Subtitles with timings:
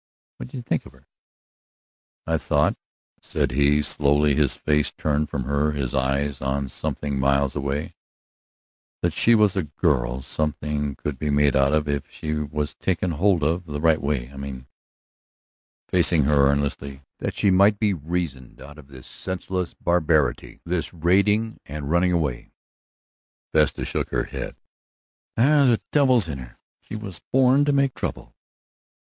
[0.37, 1.05] "What did you think of her?"
[2.25, 2.75] "I thought,"
[3.21, 7.93] said he, slowly, his face turned from her, his eyes on something miles away,
[9.03, 13.11] "that she was a girl something could be made out of if she was taken
[13.11, 14.31] hold of the right way.
[14.31, 14.65] I mean,"
[15.87, 21.59] facing her earnestly, "that she might be reasoned out of this senseless barbarity, this raiding
[21.67, 22.49] and running away."
[23.53, 24.55] Vesta shook her head.
[25.35, 28.35] "The devil's in her; she was born to make trouble."